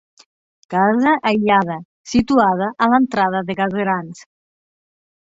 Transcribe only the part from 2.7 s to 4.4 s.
a l'entrada de Gaserans.